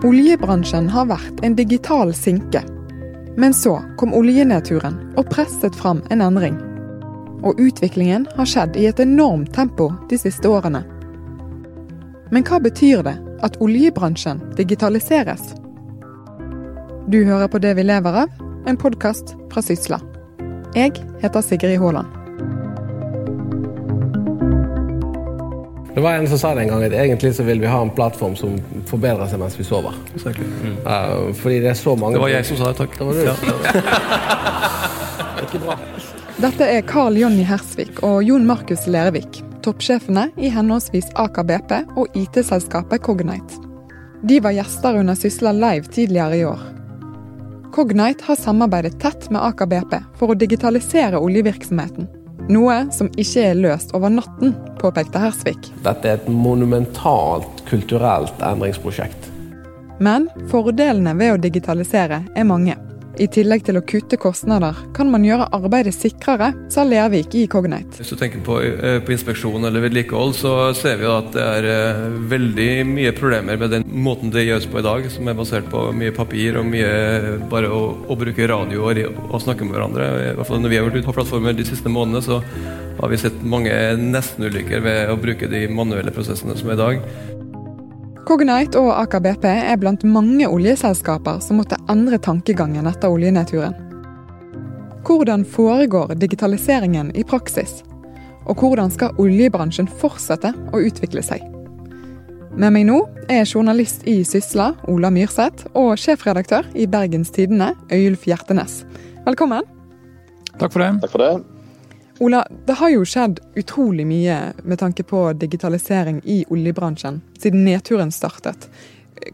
Oljebransjen 0.00 0.86
har 0.88 1.10
vært 1.10 1.42
en 1.44 1.54
digital 1.58 2.14
sinke. 2.16 2.62
Men 3.36 3.52
så 3.52 3.74
kom 4.00 4.14
oljenedturen 4.16 4.94
og 5.20 5.28
presset 5.28 5.76
fram 5.76 6.00
en 6.08 6.22
endring. 6.24 6.56
Og 7.44 7.60
utviklingen 7.60 8.24
har 8.38 8.48
skjedd 8.48 8.78
i 8.80 8.86
et 8.88 9.00
enormt 9.04 9.52
tempo 9.52 9.90
de 10.08 10.16
siste 10.20 10.48
årene. 10.48 10.80
Men 12.32 12.46
hva 12.48 12.62
betyr 12.64 13.04
det 13.04 13.16
at 13.44 13.58
oljebransjen 13.60 14.40
digitaliseres? 14.56 15.52
Du 17.12 17.20
hører 17.26 17.52
på 17.52 17.60
Det 17.60 17.74
vi 17.76 17.84
lever 17.84 18.22
av, 18.24 18.32
en 18.66 18.80
podkast 18.80 19.34
fra 19.52 19.60
Sysla. 19.60 20.00
Jeg 20.76 20.96
heter 21.20 21.44
Sigrid 21.44 21.76
Haaland. 21.82 22.19
Det 25.94 26.00
var 26.00 26.14
en 26.14 26.28
som 26.28 26.38
sa 26.38 26.54
det 26.54 26.62
en 26.62 26.68
gang 26.68 26.84
at 26.86 26.92
egentlig 26.94 27.34
så 27.34 27.42
vil 27.42 27.60
vi 27.60 27.66
ha 27.66 27.80
en 27.82 27.90
plattform 27.90 28.36
som 28.38 28.54
forbedrer 28.86 29.26
seg 29.30 29.40
mens 29.42 29.56
vi 29.58 29.66
sover. 29.66 29.96
Mm. 30.22 30.76
Uh, 30.86 31.32
fordi 31.34 31.58
det 31.64 31.72
er 31.72 31.78
så 31.78 31.96
mange 31.98 32.14
Det 32.14 32.22
var 32.22 32.30
jeg 32.30 32.46
som 32.46 32.60
sa 32.60 32.70
det, 32.70 32.78
takk. 32.78 32.98
Det 32.98 33.08
var 33.08 33.14
du. 33.14 33.22
Ja. 33.26 33.34
Ikke 35.44 35.62
bra. 35.64 35.78
Dette 36.40 36.68
er 36.72 36.84
Carl 36.88 37.18
Jonny 37.18 37.42
Hersvik 37.44 37.98
og 38.06 38.22
Jon 38.24 38.46
Markus 38.48 38.86
Lervik, 38.86 39.42
toppsjefene 39.66 40.28
i 40.38 40.52
henholdsvis 40.54 41.10
Aker 41.18 41.44
BP 41.48 41.74
og 41.98 42.16
IT-selskapet 42.16 43.02
Cognite. 43.04 43.58
De 44.22 44.38
var 44.40 44.54
gjester 44.54 45.00
under 45.00 45.18
Sysla 45.18 45.52
Live 45.56 45.90
tidligere 45.92 46.38
i 46.38 46.44
år. 46.44 46.62
Cognite 47.74 48.24
har 48.24 48.38
samarbeidet 48.38 49.00
tett 49.02 49.30
med 49.30 49.42
Aker 49.42 49.66
BP 49.66 49.98
for 50.20 50.32
å 50.32 50.38
digitalisere 50.38 51.18
oljevirksomheten. 51.18 52.08
Noe 52.50 52.88
som 52.90 53.06
ikke 53.14 53.44
er 53.52 53.58
løst 53.58 53.92
over 53.94 54.10
natten, 54.10 54.56
påpekte 54.80 55.20
Hersvik. 55.22 55.68
Dette 55.84 56.08
er 56.10 56.18
et 56.18 56.26
monumentalt 56.26 57.62
kulturelt 57.68 58.42
endringsprosjekt. 58.42 59.28
Men 60.02 60.26
fordelene 60.50 61.12
ved 61.14 61.36
å 61.36 61.40
digitalisere 61.44 62.24
er 62.34 62.48
mange. 62.48 62.74
I 63.20 63.26
tillegg 63.28 63.66
til 63.66 63.76
å 63.76 63.82
kutte 63.84 64.16
kostnader, 64.16 64.78
kan 64.96 65.10
man 65.12 65.26
gjøre 65.26 65.50
arbeidet 65.52 65.92
sikrere, 65.92 66.54
sa 66.72 66.86
Lervik 66.88 67.34
i 67.36 67.42
Cognite. 67.52 67.98
Hvis 68.00 68.14
du 68.14 68.16
tenker 68.16 68.40
på, 68.40 68.56
eh, 68.64 68.96
på 69.04 69.12
inspeksjon 69.12 69.66
eller 69.68 69.84
vedlikehold, 69.84 70.32
så 70.38 70.52
ser 70.72 70.96
vi 70.96 71.04
at 71.04 71.28
det 71.34 71.42
er 71.44 71.68
eh, 71.68 72.06
veldig 72.32 72.70
mye 72.88 73.12
problemer 73.12 73.60
med 73.60 73.74
den 73.76 73.84
måten 73.84 74.32
det 74.32 74.46
gjøres 74.46 74.70
på 74.72 74.80
i 74.80 74.86
dag, 74.86 75.10
som 75.12 75.28
er 75.28 75.36
basert 75.36 75.68
på 75.68 75.82
mye 75.92 76.14
papir 76.16 76.56
og 76.56 76.70
mye 76.72 77.40
bare 77.52 77.68
å, 77.68 77.82
å 78.08 78.16
bruke 78.16 78.48
radio 78.48 78.88
og, 78.88 79.02
og, 79.28 79.36
snakke 79.44 79.68
med 79.68 79.76
hverandre. 79.76 80.08
I 80.30 80.34
hvert 80.38 80.48
fall 80.48 80.64
Når 80.64 80.72
vi 80.72 80.80
har 80.80 80.88
vært 80.88 80.96
ute 81.02 81.10
på 81.10 81.16
plattformer 81.18 81.52
de 81.52 81.68
siste 81.68 81.92
månedene, 81.92 82.24
så 82.24 82.40
har 83.00 83.12
vi 83.12 83.20
sett 83.20 83.44
mange 83.44 83.74
nestenulykker 84.00 84.80
ved 84.80 85.12
å 85.12 85.20
bruke 85.20 85.48
de 85.50 85.66
manuelle 85.68 86.12
prosessene 86.16 86.56
som 86.56 86.72
er 86.72 86.78
i 86.78 86.80
dag. 86.80 87.04
Cognite 88.30 88.78
og 88.78 88.92
Aker 88.94 89.24
BP 89.24 89.44
er 89.50 89.78
blant 89.82 90.04
mange 90.06 90.46
oljeselskaper 90.46 91.40
som 91.42 91.58
måtte 91.58 91.80
endre 91.90 92.14
tankegangen 92.22 92.86
etter 92.86 93.10
oljenedturen. 93.10 93.74
Hvordan 95.02 95.42
foregår 95.42 96.14
digitaliseringen 96.14 97.10
i 97.18 97.26
praksis? 97.26 97.80
Og 98.46 98.62
hvordan 98.62 98.94
skal 98.94 99.18
oljebransjen 99.18 99.90
fortsette 99.90 100.54
å 100.70 100.78
utvikle 100.78 101.26
seg? 101.26 101.42
Med 102.54 102.70
meg 102.70 102.86
nå 102.86 103.02
er 103.26 103.42
journalist 103.42 104.06
i 104.06 104.20
Sysla, 104.22 104.76
Ola 104.86 105.10
Myrseth, 105.10 105.66
og 105.74 105.96
sjefredaktør 105.98 106.70
i 106.78 106.86
Bergens 106.86 107.34
Tidende, 107.34 107.72
Øyulf 107.90 108.30
Hjertenes. 108.30 108.84
Velkommen. 109.26 109.66
Takk 110.54 110.70
for 110.70 110.86
det. 110.86 110.92
Takk 111.02 111.18
for 111.18 111.26
det. 111.26 111.49
Ola, 112.20 112.46
det 112.66 112.74
har 112.76 112.90
jo 112.92 113.04
skjedd 113.08 113.38
utrolig 113.56 114.04
mye 114.04 114.34
med 114.60 114.78
tanke 114.82 115.06
på 115.08 115.22
digitalisering 115.40 116.18
i 116.28 116.42
oljebransjen 116.52 117.22
siden 117.40 117.62
nedturen 117.64 118.12
startet. 118.12 118.66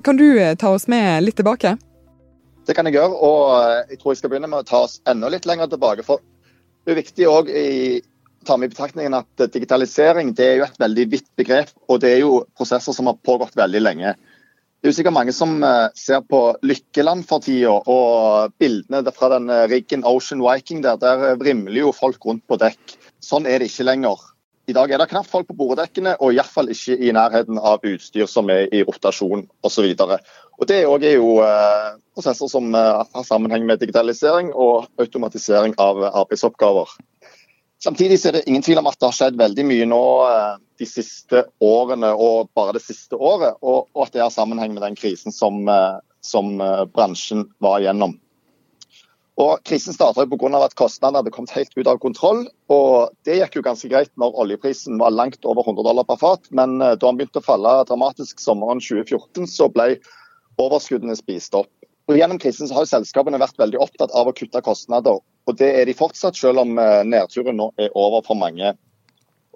Kan 0.07 0.21
du 0.21 0.39
eh, 0.39 0.55
ta 0.55 0.71
oss 0.71 0.87
med 0.87 1.25
litt 1.25 1.35
tilbake? 1.41 1.73
Det 2.67 2.77
kan 2.79 2.87
jeg 2.87 2.95
gjøre, 2.95 3.19
og 3.27 3.43
eh, 3.57 3.81
jeg 3.91 3.99
tror 3.99 4.15
jeg 4.15 4.21
skal 4.21 4.31
begynne 4.31 4.53
med 4.53 4.63
å 4.63 4.69
ta 4.69 4.85
oss 4.87 5.01
enda 5.11 5.33
litt 5.35 5.49
lenger 5.51 5.73
tilbake. 5.73 6.07
For 6.07 6.23
det 6.87 6.95
er 6.95 7.01
viktig 7.01 7.27
å 7.27 7.41
ta 8.47 8.55
med 8.55 8.71
i 8.71 8.75
betraktningen 8.77 9.19
at 9.19 9.47
digitalisering 9.51 10.31
er 10.39 10.63
et 10.69 10.79
veldig 10.79 11.11
vidt 11.17 11.27
begrep, 11.43 11.75
og 11.91 12.05
det 12.07 12.13
er 12.15 12.23
jo 12.23 12.45
prosesser 12.55 12.95
som 12.95 13.11
har 13.11 13.19
pågått 13.27 13.59
veldig 13.59 13.83
lenge. 13.83 14.15
Det 14.87 14.91
er 14.91 14.95
jo 14.95 14.99
sikkert 15.01 15.15
mange 15.17 15.33
som 15.35 15.55
eh, 15.67 15.89
ser 15.99 16.21
på 16.31 16.41
Lykkeland 16.63 17.25
for 17.27 17.43
tida, 17.43 17.73
og 17.91 18.53
bildene 18.63 19.11
fra 19.11 19.33
den 19.33 19.49
eh, 19.51 19.65
riggen 19.67 20.05
Ocean 20.07 20.45
Viking 20.45 20.85
der, 20.85 20.95
der 21.03 21.33
vrimler 21.41 21.81
jo 21.81 21.91
folk 21.91 22.23
rundt 22.23 22.45
på 22.47 22.55
dekk. 22.63 22.95
Sånn 23.19 23.49
er 23.51 23.59
det 23.59 23.67
ikke 23.73 23.89
lenger. 23.89 24.23
I 24.71 24.77
dag 24.79 24.95
er 24.95 25.03
det 25.03 25.09
knapt 25.11 25.33
folk 25.33 25.49
på 25.51 25.57
borddekkene, 25.59 26.13
og 26.23 26.39
iallfall 26.39 26.71
ikke 26.71 26.95
i 27.03 27.11
nærheten 27.19 27.59
av 27.59 27.83
utstyr 27.83 28.31
som 28.31 28.47
er 28.55 28.71
i 28.71 28.85
rotasjon 28.87 29.43
osv. 29.67 29.91
Det 30.71 30.79
er 30.79 31.17
jo 31.17 31.33
eh, 31.43 31.91
prosesser 32.15 32.55
som 32.55 32.71
har 32.79 33.27
sammenheng 33.27 33.67
med 33.67 33.83
digitalisering 33.83 34.55
og 34.55 34.87
automatisering 35.03 35.75
av 35.83 35.99
arbeidsoppgaver. 36.13 36.95
Samtidig 37.83 38.19
er 38.25 38.39
det 38.39 38.47
ingen 38.49 38.65
tvil 38.65 38.81
om 38.81 38.89
at 38.89 38.97
det 38.97 39.09
har 39.11 39.17
skjedd 39.17 39.37
veldig 39.37 39.65
mye 39.69 39.87
nå 39.89 40.03
eh, 40.27 40.53
de 40.81 40.87
siste 40.89 41.45
årene 41.63 42.13
og 42.15 42.49
bare 42.57 42.77
det 42.79 42.85
siste 42.87 43.19
året, 43.21 43.59
og, 43.61 43.91
at 44.01 44.15
det 44.15 44.23
har 44.25 44.33
sammenheng 44.33 44.73
med 44.73 44.85
den 44.85 44.97
krisen 44.97 45.35
som, 45.35 45.67
eh, 45.69 45.99
som 46.25 46.57
eh, 46.61 46.87
bransjen 46.89 47.45
var 47.61 47.83
igjennom. 47.83 48.17
Og 49.37 49.61
Krisen 49.69 49.93
starta 49.93 50.25
pga. 50.25 50.49
at 50.65 50.75
kostnadene 50.81 51.21
hadde 51.21 51.31
kommet 51.35 51.53
helt 51.53 51.75
ut 51.77 51.87
av 51.87 51.99
kontroll. 52.01 52.47
og 52.73 53.13
Det 53.29 53.37
gikk 53.37 53.59
jo 53.59 53.67
ganske 53.67 53.91
greit 53.93 54.09
når 54.17 54.33
oljeprisen 54.33 54.97
var 54.97 55.13
langt 55.13 55.45
over 55.45 55.61
100 55.61 55.85
dollar 55.85 56.09
per 56.09 56.17
fat, 56.17 56.49
men 56.51 56.79
da 56.79 56.97
den 56.97 57.19
begynte 57.19 57.43
å 57.43 57.45
falle 57.45 57.85
dramatisk 57.85 58.41
sommeren 58.41 58.81
2014, 58.81 59.45
så 59.45 59.69
ble 59.69 59.99
overskuddene 60.57 61.19
spist 61.21 61.53
opp. 61.53 61.69
Og 62.09 62.17
Gjennom 62.17 62.41
krisen 62.41 62.73
har 62.73 62.89
selskapene 62.89 63.37
vært 63.37 63.61
veldig 63.61 63.77
opptatt 63.85 64.17
av 64.17 64.31
å 64.31 64.33
kutte 64.33 64.65
kostnader. 64.65 65.21
Og 65.47 65.57
Det 65.57 65.69
er 65.81 65.87
de 65.87 65.95
fortsatt, 65.95 66.37
selv 66.37 66.65
om 66.65 66.79
eh, 66.79 67.05
nedturen 67.07 67.57
nå 67.59 67.71
er 67.79 67.95
over 67.95 68.25
for 68.27 68.39
mange. 68.39 68.75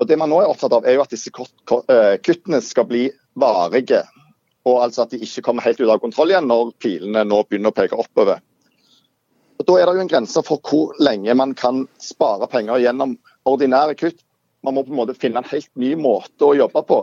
Og 0.01 0.07
Det 0.09 0.17
man 0.19 0.31
nå 0.31 0.39
er 0.41 0.49
opptatt 0.49 0.73
av, 0.73 0.87
er 0.87 0.97
jo 0.97 1.03
at 1.03 1.13
disse 1.13 1.33
eh, 1.35 2.15
kuttene 2.23 2.61
skal 2.65 2.87
bli 2.89 3.09
varige. 3.39 4.05
Og 4.69 4.85
altså 4.85 5.03
at 5.05 5.13
de 5.13 5.21
ikke 5.25 5.43
kommer 5.45 5.67
helt 5.67 5.81
ut 5.81 5.91
av 5.91 6.01
kontroll 6.03 6.31
igjen 6.31 6.49
når 6.49 6.73
pilene 6.81 7.25
nå 7.27 7.43
begynner 7.49 7.73
å 7.73 7.77
peke 7.77 7.99
oppover. 7.99 8.41
Og 9.61 9.67
Da 9.69 9.77
er 9.77 9.87
det 9.87 9.99
jo 9.99 10.05
en 10.07 10.13
grense 10.15 10.43
for 10.47 10.63
hvor 10.65 10.95
lenge 11.03 11.35
man 11.37 11.53
kan 11.59 11.85
spare 12.01 12.49
penger 12.49 12.81
gjennom 12.81 13.19
ordinære 13.49 13.99
kutt. 14.01 14.23
Man 14.65 14.77
må 14.77 14.85
på 14.85 14.95
en 14.95 15.01
måte 15.01 15.19
finne 15.19 15.43
en 15.43 15.51
helt 15.51 15.69
ny 15.77 15.95
måte 16.01 16.47
å 16.47 16.57
jobbe 16.57 16.85
på. 16.87 17.03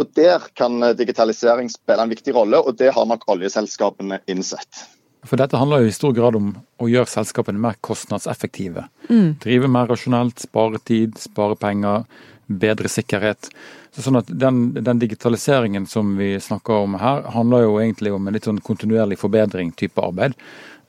Og 0.00 0.14
Der 0.16 0.46
kan 0.56 0.78
eh, 0.82 0.94
digitalisering 0.96 1.68
spille 1.74 2.06
en 2.06 2.12
viktig 2.12 2.36
rolle, 2.38 2.62
og 2.62 2.78
det 2.78 2.94
har 2.94 3.08
nok 3.08 3.26
oljeselskapene 3.34 4.22
innsett. 4.30 4.86
For 5.26 5.38
Dette 5.38 5.58
handler 5.58 5.84
jo 5.84 5.90
i 5.90 5.94
stor 5.94 6.14
grad 6.16 6.36
om 6.38 6.50
å 6.82 6.88
gjøre 6.90 7.10
selskapene 7.10 7.60
mer 7.62 7.78
kostnadseffektive. 7.84 8.88
Mm. 9.06 9.36
Drive 9.42 9.70
mer 9.70 9.86
rasjonelt, 9.92 10.42
spare 10.42 10.80
tid, 10.82 11.14
spare 11.22 11.54
penger, 11.58 12.02
bedre 12.50 12.90
sikkerhet. 12.90 13.52
Så 13.94 14.02
sånn 14.02 14.18
at 14.18 14.28
den, 14.28 14.72
den, 14.74 14.98
digitaliseringen 14.98 15.86
som 15.86 16.16
vi 16.18 16.34
snakker 16.42 16.88
om 16.88 16.98
her, 16.98 17.22
handler 17.36 17.66
jo 17.66 17.78
egentlig 17.78 18.12
om 18.14 18.26
en 18.26 18.34
litt 18.34 18.48
sånn 18.48 18.58
kontinuerlig 18.66 19.20
forbedring-type 19.20 20.02
arbeid. 20.02 20.34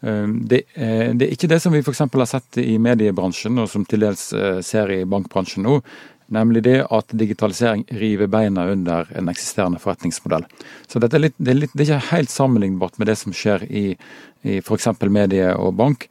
Eh, 0.01 0.25
det, 0.49 0.63
eh, 0.73 1.11
det, 1.13 1.27
er 1.27 1.35
ikke 1.37 1.51
det 1.51 1.61
som 1.61 1.75
vi 1.75 1.83
f.eks. 1.83 2.01
har 2.07 2.31
sett 2.31 2.61
i 2.63 2.79
mediebransjen, 2.81 3.61
og 3.61 3.69
som 3.69 3.85
til 3.85 4.07
dels 4.07 4.31
ser 4.65 4.97
i 4.97 5.03
bankbransjen 5.05 5.67
nå. 5.67 5.77
Nemlig 6.33 6.63
det 6.65 6.79
at 6.89 7.13
digitalisering 7.13 7.83
river 7.99 8.29
beina 8.31 8.65
under 8.71 9.09
en 9.17 9.29
eksisterende 9.29 9.81
forretningsmodell. 9.81 10.47
Så 10.87 11.01
dette 11.03 11.19
er, 11.19 11.27
litt, 11.27 11.35
det 11.37 11.53
er, 11.53 11.59
litt, 11.65 11.73
det 11.75 11.85
er 11.85 11.91
ikke 11.91 12.15
helt 12.15 12.33
sammenlignbart 12.33 12.97
med 12.97 13.11
det 13.11 13.17
som 13.21 13.35
skjer 13.37 13.67
i, 13.69 13.83
i 14.41 14.57
f.eks. 14.63 14.89
medie 15.13 15.51
og 15.53 15.75
bank. 15.77 16.07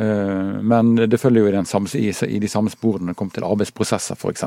Eh, 0.00 0.54
men 0.72 0.94
det 0.96 1.20
følger 1.20 1.44
jo 1.44 1.50
i, 1.50 1.64
samme, 1.68 1.90
i, 1.98 2.08
i 2.08 2.38
de 2.40 2.48
samme 2.48 2.72
sporene 2.72 3.10
når 3.10 3.16
det 3.16 3.20
kommer 3.20 3.36
til 3.36 3.48
arbeidsprosesser 3.50 4.16
f.eks. 4.16 4.46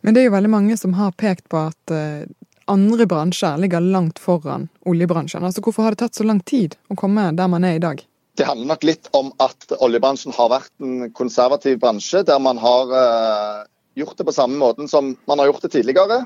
Men 0.00 0.14
det 0.14 0.22
er 0.22 0.30
jo 0.30 0.36
veldig 0.36 0.52
mange 0.54 0.78
som 0.80 0.96
har 0.96 1.12
pekt 1.18 1.50
på 1.52 1.60
at 1.66 1.92
eh, 1.94 2.24
andre 2.72 3.06
bransjer 3.06 3.60
ligger 3.60 3.84
langt 3.84 4.22
foran 4.22 4.70
oljebransjen. 4.88 5.44
Altså 5.44 5.60
Hvorfor 5.60 5.84
har 5.84 5.94
det 5.94 6.04
tatt 6.06 6.16
så 6.16 6.24
lang 6.24 6.40
tid 6.40 6.78
å 6.88 6.96
komme 6.98 7.28
der 7.36 7.52
man 7.52 7.68
er 7.68 7.76
i 7.76 7.82
dag? 7.82 8.00
Det 8.38 8.46
handler 8.48 8.70
nok 8.70 8.84
litt 8.88 9.10
om 9.12 9.28
at 9.44 9.74
oljebransjen 9.84 10.32
har 10.32 10.48
vært 10.54 10.72
en 10.80 11.10
konservativ 11.12 11.76
bransje, 11.82 12.22
der 12.24 12.38
man 12.40 12.56
har 12.62 12.94
uh, 12.96 13.66
gjort 13.98 14.18
det 14.18 14.26
på 14.28 14.34
samme 14.34 14.58
måten 14.60 14.88
som 14.88 15.14
man 15.28 15.42
har 15.42 15.50
gjort 15.50 15.66
det 15.66 15.74
tidligere. 15.76 16.22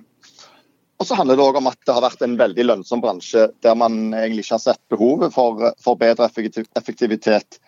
Og 0.97 1.09
så 1.09 1.17
handler 1.19 1.37
det 1.37 1.45
òg 1.45 1.59
om 1.61 1.69
at 1.69 1.81
det 1.85 1.93
har 1.93 2.05
vært 2.05 2.23
en 2.25 2.39
veldig 2.41 2.65
lønnsom 2.71 3.03
bransje 3.05 3.51
der 3.65 3.75
man 3.77 4.15
egentlig 4.17 4.47
ikke 4.47 4.57
har 4.57 4.65
sett 4.65 4.83
behovet 4.93 5.35
for, 5.35 5.73
for 5.85 5.99
bedre 6.01 6.29
effektivitet. 6.31 7.59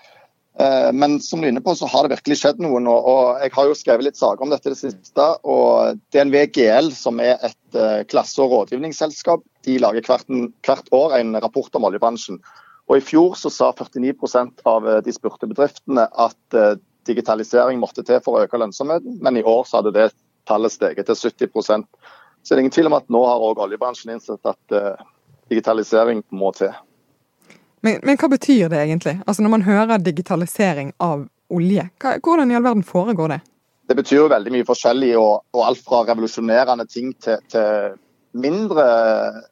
Uh, 0.59 0.89
men 0.91 1.21
som 1.23 1.39
du 1.39 1.47
er 1.47 1.53
inne 1.53 1.63
på, 1.63 1.75
så 1.79 1.87
har 1.87 2.07
det 2.07 2.17
virkelig 2.17 2.41
skjedd 2.41 2.63
noe 2.65 2.81
nå. 2.83 2.95
og 2.97 3.43
Jeg 3.45 3.53
har 3.55 3.69
jo 3.69 3.77
skrevet 3.79 4.09
litt 4.09 4.19
saker 4.19 4.43
om 4.43 4.51
dette 4.51 4.71
i 4.71 4.73
det 4.73 4.81
siste. 4.81 5.27
og 5.45 6.01
DNV 6.15 6.49
GL, 6.57 6.89
som 6.97 7.21
er 7.23 7.37
et 7.47 7.79
uh, 7.79 8.01
klasse- 8.11 8.41
og 8.43 8.55
rådgivningsselskap, 8.55 9.45
de 9.69 9.77
lager 9.83 10.09
hvert, 10.09 10.33
hvert 10.67 10.91
år 10.97 11.19
en 11.21 11.37
rapport 11.45 11.79
om 11.79 11.87
oljebransjen. 11.91 12.41
Og 12.89 12.97
I 12.97 13.05
fjor 13.05 13.37
så 13.37 13.51
sa 13.53 13.69
49 13.77 14.15
av 14.69 14.87
eh, 14.89 15.01
de 15.05 15.13
spurte 15.13 15.49
bedriftene 15.49 16.07
at 16.09 16.57
eh, 16.57 16.79
digitalisering 17.09 17.81
måtte 17.81 18.05
til 18.07 18.21
for 18.25 18.39
å 18.39 18.47
øke 18.47 18.61
lønnsomheten, 18.61 19.19
men 19.25 19.41
i 19.41 19.45
år 19.47 19.65
så 19.67 19.81
hadde 19.81 19.95
det 19.97 20.09
tallet 20.49 20.73
steget 20.73 21.09
til 21.09 21.17
70 21.17 21.87
Så 22.43 22.55
det 22.55 22.57
er 22.57 22.61
ingen 22.65 22.75
tvil 22.75 22.87
om 22.91 22.97
at 22.99 23.09
nå 23.13 23.25
har 23.27 23.43
også 23.43 23.67
oljebransjen 23.67 24.13
innsett 24.15 24.47
at 24.47 24.77
uh, 24.77 24.95
digitalisering 25.51 26.23
må 26.31 26.53
til. 26.57 26.73
Men, 27.81 28.01
men, 28.03 28.17
hva 28.19 28.31
betyr 28.31 28.69
det 28.73 28.81
egentlig? 28.83 29.19
Altså 29.27 29.43
Når 29.43 29.51
man 29.51 29.67
hører 29.67 30.03
digitalisering 30.03 30.93
av 30.99 31.27
olje, 31.49 31.89
hva, 32.03 32.17
hvordan 32.25 32.51
i 32.51 32.59
all 32.59 32.67
verden 32.67 32.85
foregår 32.87 33.37
det? 33.37 33.41
Det 33.89 33.97
betyr 33.97 34.19
jo 34.19 34.33
veldig 34.33 34.53
mye 34.53 34.67
forskjellig, 34.69 35.15
og, 35.17 35.45
og 35.57 35.63
alt 35.65 35.81
fra 35.85 36.03
revolusjonerende 36.11 36.85
ting 36.91 37.15
til, 37.25 37.39
til 37.49 37.95
mindre, 38.37 38.85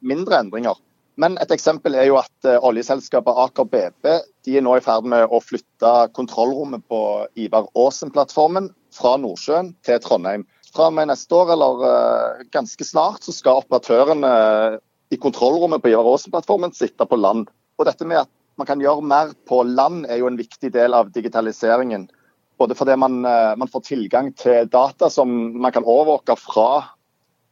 mindre, 0.05 0.43
endringer. 0.43 0.77
Men 1.17 1.37
et 1.41 1.51
eksempel 1.53 1.97
er 1.97 2.09
jo 2.11 2.19
at 2.21 2.45
uh, 2.45 2.59
oljeselskapet 2.67 3.39
Aker 3.45 3.65
BP 3.71 4.09
de 4.45 4.57
er 4.57 4.63
nå 4.65 4.75
i 4.77 4.83
ferd 4.85 5.07
med 5.09 5.31
å 5.33 5.41
flytte 5.41 5.93
kontrollrommet 6.17 6.85
på 6.89 7.01
Ivar 7.41 7.65
Aasen-plattformen 7.73 8.69
fra 8.93 9.15
Nordsjøen 9.21 9.73
til 9.85 9.99
Trondheim. 10.03 10.45
Fra 10.75 10.91
og 10.91 10.97
med 10.97 11.09
neste 11.09 11.33
år, 11.33 11.55
eller 11.55 11.81
uh, 11.81 12.43
ganske 12.53 12.85
snart, 12.85 13.25
så 13.25 13.33
skal 13.33 13.63
operatørene 13.63 14.31
i 15.09 15.17
kontrollrommet 15.17 15.81
på 15.81 15.91
Ivar 15.91 16.07
Aasen-plattformen 16.13 16.75
sitte 16.77 17.07
på 17.09 17.19
land. 17.19 17.47
Og 17.77 17.89
dette 17.89 18.05
med 18.05 18.21
at 18.25 18.31
man 18.57 18.69
kan 18.69 18.81
gjøre 18.81 19.05
mer 19.05 19.33
på 19.49 19.61
land 19.67 20.05
er 20.09 20.21
jo 20.21 20.29
en 20.29 20.39
viktig 20.39 20.71
del 20.73 20.97
av 20.97 21.11
digitaliseringen. 21.13 22.07
Både 22.57 22.75
fordi 22.77 22.95
man, 22.97 23.19
eh, 23.25 23.55
man 23.55 23.69
får 23.69 23.85
tilgang 23.85 24.31
til 24.33 24.65
data 24.65 25.09
som 25.13 25.29
man 25.61 25.71
kan 25.71 25.85
overvåke 25.85 26.35
fra 26.41 26.89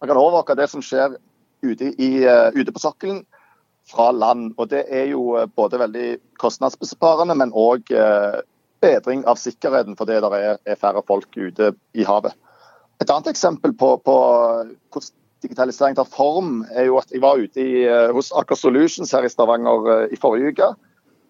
Man 0.01 0.09
kan 0.09 0.17
overvåke 0.17 0.57
det 0.59 0.67
som 0.69 0.81
skjer 0.83 1.15
ute, 1.63 1.85
i, 1.97 2.25
eh, 2.27 2.51
ute 2.53 2.71
på 2.71 2.81
sokkelen 2.83 3.23
fra 3.89 4.11
land. 4.11 4.53
Og 4.57 4.69
det 4.73 4.85
er 4.89 5.09
jo 5.11 5.35
eh, 5.39 5.49
både 5.55 5.81
veldig 5.81 6.09
kostnadsbesparende, 6.41 7.37
men 7.37 7.53
òg 7.55 7.91
bedring 8.83 9.23
av 9.25 9.39
sikkerheten 9.41 9.95
fordi 9.97 10.19
det 10.21 10.39
er, 10.39 10.79
færre 10.79 11.01
folk 11.07 11.31
ute 11.37 11.71
i 11.97 12.05
havet. 12.05 12.35
Et 13.01 13.09
annet 13.09 13.31
eksempel 13.31 13.73
på, 13.75 13.95
på 14.05 14.15
hvordan 14.93 15.13
digitalisering 15.45 15.97
tar 15.97 16.09
form, 16.09 16.63
er 16.73 16.89
jo 16.89 16.99
at 16.99 17.11
jeg 17.13 17.23
var 17.23 17.39
ute 17.39 17.61
i, 17.61 17.85
eh, 17.85 18.11
hos 18.15 18.31
Aker 18.35 18.57
Solutions 18.57 19.13
her 19.13 19.25
i 19.25 19.31
Stavanger 19.31 19.89
eh, 19.93 20.13
i 20.13 20.19
forrige 20.19 20.53
uke. 20.53 20.73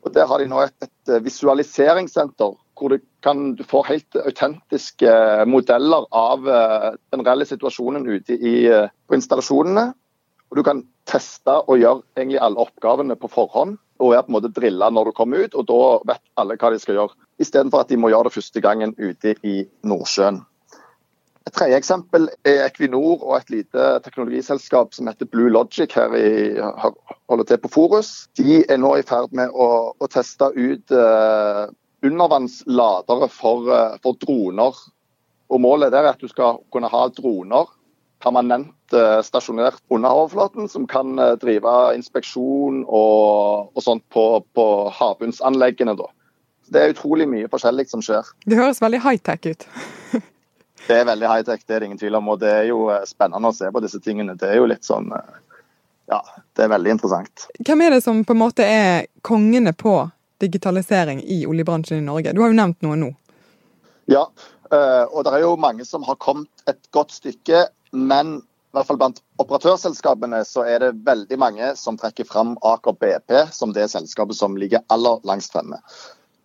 og 0.05 0.13
Der 0.13 0.27
har 0.27 0.39
de 0.39 0.47
nå 0.47 0.61
et, 0.61 0.75
et 0.81 1.11
eh, 1.11 1.23
visualiseringssenter 1.25 2.55
hvor 2.75 2.91
du, 2.91 2.99
kan, 3.23 3.55
du 3.55 3.63
får 3.63 3.87
helt 3.87 4.17
autentiske 4.19 5.11
modeller 5.47 6.03
av 6.11 6.41
den 6.43 7.21
reelle 7.23 7.45
situasjonen 7.47 8.03
ute 8.03 8.35
i, 8.35 8.67
på 9.07 9.15
installasjonene. 9.15 9.93
Og 10.51 10.57
Du 10.59 10.61
kan 10.67 10.81
teste 11.09 11.59
og 11.65 11.79
gjøre 11.79 12.03
egentlig 12.17 12.41
alle 12.41 12.63
oppgavene 12.65 13.17
på 13.19 13.29
forhånd 13.31 13.77
og 14.03 14.11
er 14.11 14.25
på 14.25 14.31
en 14.31 14.35
måte 14.35 14.51
drilla 14.51 14.89
når 14.91 15.09
du 15.09 15.15
kommer 15.15 15.45
ut. 15.45 15.55
og 15.55 15.67
Da 15.69 16.13
vet 16.13 16.23
alle 16.41 16.57
hva 16.59 16.71
de 16.73 16.81
skal 16.81 16.99
gjøre, 16.99 17.15
istedenfor 17.39 17.85
at 17.85 17.93
de 17.93 17.99
må 17.99 18.11
gjøre 18.11 18.29
det 18.29 18.35
første 18.35 18.63
gangen 18.63 18.95
ute 18.97 19.35
i 19.43 19.61
Nordsjøen. 19.87 20.41
Et 21.45 21.53
tredje 21.53 21.77
eksempel 21.77 22.25
er 22.47 22.63
Equinor 22.65 23.21
og 23.21 23.35
et 23.37 23.51
lite 23.53 23.89
teknologiselskap 24.01 24.95
som 24.97 25.05
heter 25.07 25.29
Blue 25.29 25.51
Logic 25.53 25.91
her 25.93 26.15
i, 26.17 26.57
holder 27.29 27.45
til 27.45 27.59
på 27.61 27.69
Forus. 27.75 28.11
De 28.37 28.63
er 28.63 28.79
nå 28.81 28.95
i 28.97 29.05
ferd 29.05 29.35
med 29.37 29.53
å, 29.53 29.67
å 29.93 30.09
teste 30.09 30.49
ut 30.55 30.95
uh, 30.95 31.69
undervannsladere 32.05 33.29
for, 33.29 33.69
uh, 33.69 33.93
for, 34.01 34.17
droner. 34.25 34.81
Og 35.53 35.61
Målet 35.61 35.93
er 35.93 36.09
at 36.09 36.23
du 36.23 36.25
skal 36.31 36.63
kunne 36.73 36.89
ha 36.89 37.05
droner 37.13 37.69
permanent 38.23 38.93
uh, 38.95 39.21
stasjonert 39.25 39.81
under 39.93 40.13
overflaten, 40.13 40.69
som 40.71 40.87
kan 40.87 41.17
drive 41.41 41.73
inspeksjon 41.97 42.83
og, 42.85 43.71
og 43.75 43.83
sånt 43.83 44.05
på, 44.13 44.25
på 44.55 44.67
havbunnsanleggene. 44.99 45.97
Det 46.71 46.81
er 46.81 46.95
utrolig 46.95 47.27
mye 47.29 47.49
forskjellig 47.51 47.89
som 47.91 48.01
skjer. 48.05 48.25
Det 48.45 48.57
høres 48.57 48.81
veldig 48.81 49.03
high-tech 49.05 49.51
ut. 49.51 49.67
Det 50.87 50.99
er 50.99 51.07
veldig 51.07 51.29
high-tech, 51.29 51.63
det 51.65 51.75
er 51.75 51.81
det 51.81 51.87
ingen 51.89 51.97
tvil 51.97 52.17
om. 52.19 52.27
Og 52.29 52.39
det 52.41 52.51
er 52.51 52.67
jo 52.69 52.89
eh, 52.93 53.05
spennende 53.09 53.49
å 53.49 53.55
se 53.55 53.71
på 53.73 53.81
disse 53.83 53.99
tingene. 54.05 54.35
Det 54.37 54.51
er 54.51 54.59
jo 54.59 54.67
litt 54.69 54.85
sånn 54.85 55.11
eh, 55.15 55.37
Ja, 56.11 56.19
det 56.53 56.65
er 56.65 56.73
veldig 56.75 56.91
interessant. 56.93 57.47
Hvem 57.57 57.81
er 57.81 57.95
det 57.95 58.03
som 58.05 58.21
på 58.25 58.35
en 58.35 58.41
måte 58.43 58.67
er 58.69 59.07
kongene 59.25 59.73
på 59.73 59.97
digitalisering 60.43 61.23
i 61.23 61.39
oljebransjen 61.49 62.03
i 62.03 62.05
Norge? 62.05 62.35
Du 62.35 62.43
har 62.43 62.53
jo 62.53 62.59
nevnt 62.59 62.85
noe 62.85 62.99
nå. 63.01 63.09
Ja, 64.11 64.27
eh, 64.69 65.03
og 65.09 65.25
det 65.25 65.33
er 65.33 65.47
jo 65.47 65.55
mange 65.57 65.87
som 65.89 66.05
har 66.05 66.19
kommet 66.21 66.69
et 66.69 66.83
godt 66.93 67.15
stykke. 67.17 67.65
Men 67.95 68.37
i 68.39 68.77
hvert 68.77 68.89
fall 68.89 68.99
blant 68.99 69.23
operatørselskapene 69.39 70.43
så 70.47 70.65
er 70.67 70.83
det 70.83 70.93
veldig 71.07 71.39
mange 71.39 71.71
som 71.79 71.97
trekker 71.99 72.27
fram 72.27 72.57
Aker 72.67 72.97
BP 72.99 73.35
som 73.55 73.71
det 73.75 73.87
selskapet 73.93 74.35
som 74.35 74.57
ligger 74.59 74.83
aller 74.91 75.23
langst 75.23 75.55
fremme. 75.55 75.79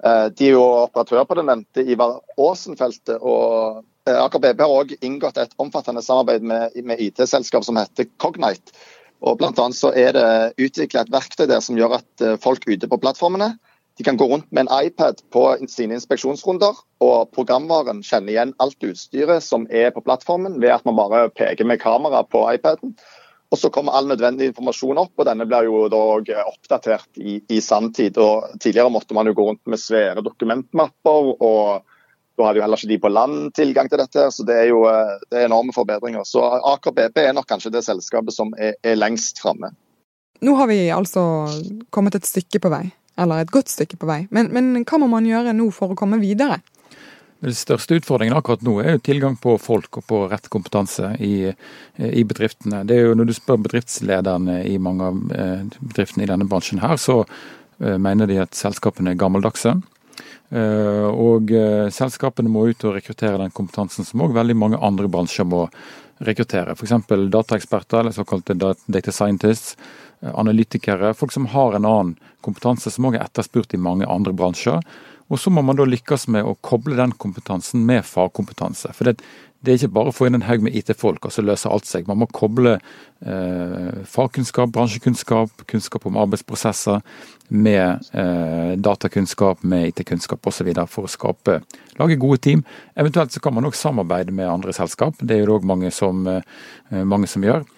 De 0.00 0.47
er 0.47 0.55
jo 0.55 0.62
operatør 0.87 1.26
på 1.29 1.37
det 1.37 1.43
nevnte 1.44 1.82
Ivar 1.85 2.20
Aasen-feltet. 2.38 3.19
og 3.19 3.82
Eh, 4.08 4.17
Aker 4.17 4.41
BP 4.41 4.62
har 4.64 4.73
òg 4.73 4.94
inngått 5.05 5.38
et 5.41 5.52
omfattende 5.61 6.02
samarbeid 6.05 6.44
med, 6.47 6.76
med 6.85 7.00
IT-selskap 7.05 7.67
som 7.67 7.79
heter 7.81 8.08
Cognite. 8.23 8.73
Og 9.20 9.37
blant 9.41 9.58
annet 9.61 9.76
så 9.76 9.91
er 9.93 10.14
det 10.17 10.29
utvikla 10.64 11.05
et 11.05 11.12
verktøy 11.12 11.44
der 11.50 11.61
som 11.64 11.76
gjør 11.79 11.99
at 11.99 12.25
eh, 12.25 12.38
folk 12.41 12.64
ute 12.69 12.88
på 12.88 13.00
plattformene 13.03 13.53
de 14.00 14.05
kan 14.05 14.17
gå 14.17 14.25
rundt 14.25 14.52
med 14.52 14.64
en 14.64 14.87
iPad 14.87 15.19
på 15.29 15.43
sine 15.69 15.99
inspeksjonsrunder, 15.99 16.79
og 17.05 17.35
programvaren 17.37 17.99
kjenner 18.00 18.32
igjen 18.32 18.55
alt 18.56 18.87
utstyret 18.88 19.44
som 19.44 19.67
er 19.69 19.91
på 19.93 20.00
plattformen, 20.06 20.55
ved 20.62 20.73
at 20.73 20.87
man 20.88 20.97
bare 20.97 21.26
peker 21.29 21.69
med 21.69 21.82
kamera 21.82 22.23
på 22.25 22.41
iPaden. 22.55 22.94
Og 23.52 23.58
Så 23.61 23.69
kommer 23.69 23.93
all 23.93 24.08
nødvendig 24.08 24.49
informasjon 24.49 25.02
opp, 25.02 25.12
og 25.19 25.29
denne 25.29 25.44
blir 25.44 25.69
jo 25.69 25.82
da 25.93 26.00
oppdatert 26.47 27.20
i, 27.20 27.43
i 27.52 27.61
sanntid. 27.61 28.17
Og 28.17 28.56
Tidligere 28.56 28.94
måtte 28.94 29.12
man 29.12 29.29
jo 29.29 29.35
gå 29.37 29.47
rundt 29.50 29.69
med 29.69 29.82
svære 29.82 30.25
dokumentmapper 30.25 31.35
og 31.37 31.85
da 32.41 32.46
hadde 32.46 32.62
jo 32.62 32.64
heller 32.64 32.81
ikke 32.81 32.93
de 32.94 33.00
på 33.03 33.12
land 33.12 33.53
tilgang 33.53 33.91
til 33.93 34.00
dette, 34.00 34.31
så 34.32 34.46
det 34.49 34.56
er 34.62 34.70
jo 34.70 34.87
eh, 34.88 35.19
det 35.29 35.43
er 35.43 35.50
enorme 35.50 35.76
forbedringer. 35.76 36.25
Så 36.25 36.41
Aker 36.73 36.96
BP 36.96 37.20
er 37.26 37.37
nok 37.37 37.50
kanskje 37.53 37.75
det 37.75 37.85
selskapet 37.85 38.32
som 38.32 38.55
er, 38.56 38.79
er 38.81 38.96
lengst 38.96 39.44
framme. 39.44 39.75
Nå 40.41 40.56
har 40.56 40.70
vi 40.73 40.87
altså 40.88 41.23
kommet 41.93 42.17
et 42.17 42.25
stykke 42.25 42.62
på 42.64 42.73
vei, 42.73 42.87
eller 43.20 43.44
et 43.44 43.52
godt 43.55 43.72
stykke 43.72 44.00
på 44.00 44.08
vei. 44.08 44.20
Men, 44.34 44.50
men 44.55 44.84
hva 44.84 45.00
må 45.00 45.11
man 45.12 45.28
gjøre 45.28 45.55
nå 45.56 45.69
for 45.75 45.93
å 45.93 45.99
komme 45.99 46.20
videre? 46.22 46.61
Den 47.40 47.56
største 47.56 47.96
utfordringen 47.96 48.37
akkurat 48.37 48.61
nå 48.64 48.75
er 48.82 48.99
jo 48.99 49.05
tilgang 49.05 49.37
på 49.40 49.55
folk 49.61 49.96
og 49.96 50.05
på 50.11 50.19
rett 50.28 50.50
kompetanse 50.52 51.14
i, 51.25 51.49
i, 51.96 52.25
bedriftene. 52.28 52.82
Det 52.84 52.99
er 52.99 53.08
jo 53.08 53.14
Når 53.17 53.31
du 53.31 53.32
spør 53.37 53.62
bedriftslederne 53.64 54.58
i 54.69 54.76
mange 54.76 55.08
av 55.08 55.22
eh, 55.32 55.62
bedriftene 55.81 56.26
i 56.26 56.28
denne 56.28 56.49
bransjen 56.50 56.82
her, 56.84 56.99
så 57.00 57.22
eh, 57.25 57.96
mener 57.96 58.28
de 58.28 58.43
at 58.44 58.58
selskapene 58.58 59.14
er 59.14 59.22
gammeldagse. 59.22 59.72
Eh, 60.50 61.06
og 61.06 61.52
eh, 61.55 61.88
selskapene 61.94 62.50
må 62.50 62.67
ut 62.73 62.85
og 62.88 62.97
rekruttere 62.97 63.38
den 63.38 63.52
kompetansen 63.55 64.06
som 64.06 64.25
òg 64.25 64.35
veldig 64.35 64.56
mange 64.58 64.81
andre 64.82 65.06
bransjer 65.11 65.46
må 65.46 65.69
rekruttere. 66.27 66.74
F.eks. 66.74 67.06
dataeksperter 67.31 68.03
eller 68.03 68.17
såkalte 68.17 68.56
data 68.58 69.15
scientists, 69.15 69.77
eh, 70.20 70.32
analytikere. 70.34 71.15
Folk 71.15 71.32
som 71.32 71.46
har 71.55 71.79
en 71.79 71.86
annen 71.86 72.17
kompetanse 72.43 72.91
som 72.91 73.06
òg 73.06 73.20
er 73.20 73.29
etterspurt 73.29 73.77
i 73.77 73.81
mange 73.81 74.08
andre 74.10 74.34
bransjer. 74.34 74.82
Og 75.31 75.39
så 75.39 75.51
må 75.55 75.63
man 75.63 75.79
da 75.79 75.87
lykkes 75.87 76.27
med 76.34 76.46
å 76.46 76.56
koble 76.67 76.99
den 76.99 77.15
kompetansen 77.15 77.84
med 77.87 78.03
fagkompetanse. 78.06 78.91
For 78.96 79.06
det, 79.06 79.20
det 79.63 79.72
er 79.72 79.79
ikke 79.79 79.93
bare 79.94 80.10
å 80.10 80.15
få 80.17 80.27
inn 80.27 80.39
en 80.39 80.46
haug 80.49 80.65
med 80.65 80.75
IT-folk 80.79 81.29
og 81.29 81.34
så 81.34 81.44
løser 81.44 81.70
alt 81.70 81.87
seg. 81.87 82.08
Man 82.08 82.19
må 82.22 82.27
koble 82.34 82.79
eh, 82.79 84.01
fagkunnskap, 84.08 84.72
bransjekunnskap, 84.75 85.67
kunnskap 85.70 86.06
om 86.08 86.19
arbeidsprosesser 86.22 87.03
med 87.53 88.10
eh, 88.17 88.72
datakunnskap, 88.81 89.63
med 89.63 89.93
IT-kunnskap 89.93 90.51
osv. 90.51 90.72
for 90.89 91.06
å 91.06 91.13
skape, 91.13 91.60
lage 92.01 92.19
gode 92.20 92.41
team. 92.49 92.65
Eventuelt 92.99 93.37
så 93.37 93.44
kan 93.44 93.55
man 93.55 93.69
òg 93.69 93.79
samarbeide 93.79 94.34
med 94.34 94.51
andre 94.51 94.75
selskap. 94.75 95.20
Det 95.20 95.37
er 95.37 95.46
det 95.46 95.58
òg 95.58 95.69
mange, 95.69 95.93
eh, 95.93 97.05
mange 97.05 97.31
som 97.31 97.44
gjør. 97.46 97.69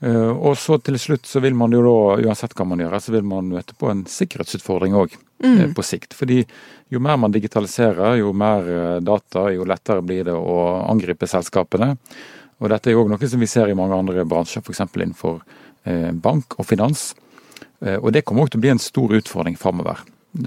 Eh, 0.00 0.30
og 0.30 0.56
så 0.60 0.78
til 0.78 0.98
slutt 1.00 1.26
så 1.26 1.42
vil 1.44 1.56
man 1.58 1.72
jo 1.74 1.82
da, 1.84 1.98
uansett 2.28 2.54
hva 2.56 2.68
man 2.68 2.80
gjør, 2.80 3.00
så 3.02 3.18
vil 3.18 3.26
man 3.26 3.50
møte 3.50 3.74
på 3.76 3.90
en 3.90 4.06
sikkerhetsutfordring 4.08 4.94
òg 4.94 5.16
mm. 5.44 5.60
Eh, 5.60 5.72
på 5.74 5.84
sikt. 5.84 6.14
Fordi 6.14 6.42
jo 6.92 7.02
mer 7.02 7.18
man 7.20 7.34
digitaliserer, 7.34 8.18
jo 8.20 8.32
mer 8.36 8.70
eh, 8.70 8.96
data, 9.04 9.46
jo 9.52 9.66
lettere 9.68 10.04
blir 10.06 10.26
det 10.28 10.34
å 10.36 10.56
angripe 10.86 11.28
selskapene. 11.30 11.94
Og 12.60 12.72
dette 12.72 12.90
er 12.90 12.96
jo 12.96 13.04
òg 13.04 13.12
noe 13.12 13.28
som 13.28 13.42
vi 13.42 13.50
ser 13.50 13.68
i 13.68 13.76
mange 13.76 13.96
andre 13.96 14.24
bransjer, 14.24 14.64
f.eks. 14.64 14.86
innenfor 14.96 15.40
bank 16.18 16.56
og 16.58 16.66
finans. 16.66 17.10
Og 18.00 18.08
det 18.10 18.24
kommer 18.26 18.42
òg 18.42 18.48
til 18.50 18.58
å 18.58 18.62
bli 18.64 18.72
en 18.72 18.80
stor 18.80 19.12
utfordring 19.14 19.58
framover 19.60 20.00